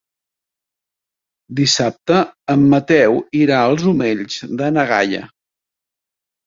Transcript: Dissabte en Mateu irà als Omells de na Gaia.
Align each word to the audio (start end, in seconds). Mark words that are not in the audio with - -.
Dissabte 1.59 2.17
en 2.55 2.65
Mateu 2.73 3.21
irà 3.43 3.63
als 3.69 3.89
Omells 3.95 4.43
de 4.63 4.75
na 4.79 4.91
Gaia. 4.95 5.27